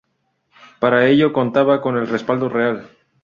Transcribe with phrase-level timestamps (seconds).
[0.79, 2.89] Para ello contaba con el respaldo real.